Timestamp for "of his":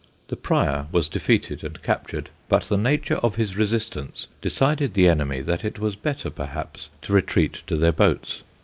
3.17-3.55